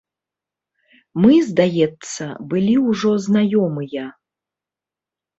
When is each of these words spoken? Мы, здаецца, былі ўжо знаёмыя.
Мы, 1.25 1.33
здаецца, 1.49 2.25
былі 2.53 2.73
ўжо 2.85 3.11
знаёмыя. 3.27 4.07